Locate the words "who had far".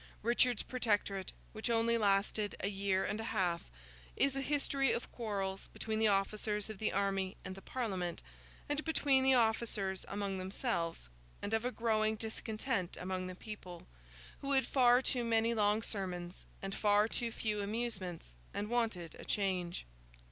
14.39-15.03